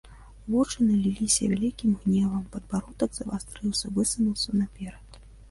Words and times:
Вочы 0.51 0.77
наліліся 0.85 1.49
вялікім 1.51 1.91
гневам, 2.05 2.47
падбародак 2.57 3.11
завастрыўся, 3.19 3.93
высунуўся 4.01 4.57
наперад. 4.65 5.23